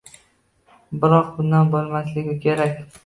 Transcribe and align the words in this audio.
Biroq 1.03 1.29
bunday 1.35 1.67
bo‘lmasligi 1.77 2.39
kerak! 2.47 2.81